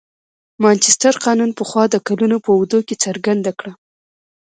[0.63, 3.73] مانچستر قانون پخوا د کلونو په اوږدو کې څرګنده کړه.